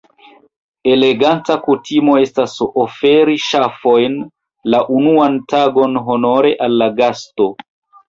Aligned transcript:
Eleganta 0.93 1.57
kutimo 1.67 2.15
estas 2.23 2.57
oferi 2.85 3.37
ŝafojn 3.51 4.19
la 4.75 4.83
unuan 4.99 5.41
tagon 5.55 6.05
honore 6.11 6.59
al 6.69 6.79
la 6.85 6.93
gasto. 7.03 7.53